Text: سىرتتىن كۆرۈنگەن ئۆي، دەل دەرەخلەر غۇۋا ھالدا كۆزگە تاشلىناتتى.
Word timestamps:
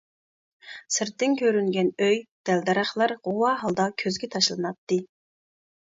سىرتتىن 0.95 1.35
كۆرۈنگەن 1.41 1.91
ئۆي، 2.07 2.17
دەل 2.51 2.65
دەرەخلەر 2.71 3.15
غۇۋا 3.29 3.55
ھالدا 3.65 3.89
كۆزگە 4.05 4.31
تاشلىناتتى. 4.37 5.03